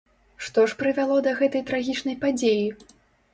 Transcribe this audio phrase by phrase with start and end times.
[0.45, 2.67] Што ж прывяло да гэтай трагічнай падзеі?